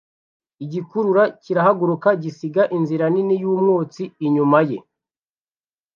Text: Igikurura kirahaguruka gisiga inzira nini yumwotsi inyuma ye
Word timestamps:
Igikurura 0.63 1.23
kirahaguruka 1.43 2.09
gisiga 2.23 2.63
inzira 2.77 3.05
nini 3.13 3.35
yumwotsi 3.41 4.03
inyuma 4.25 4.59
ye 4.69 4.77